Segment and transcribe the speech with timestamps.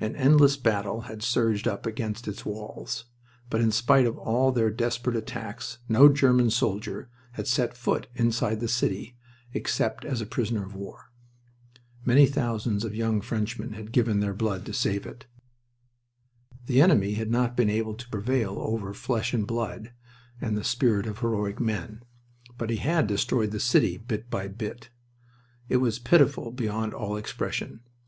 [0.00, 3.04] An endless battle had surged up against its walls,
[3.48, 8.58] but in spite of all their desperate attacks no German soldier had set foot inside
[8.58, 9.16] the city
[9.54, 11.12] except as a prisoner of war.
[12.04, 15.26] Many thousands of young Frenchmen had given their blood to save it.
[16.66, 19.92] The enemy had not been able to prevail over flesh and blood
[20.40, 22.02] and the spirit of heroic men,
[22.58, 24.90] but he had destroyed the city bit by bit.
[25.68, 27.82] It was pitiful beyond all expression.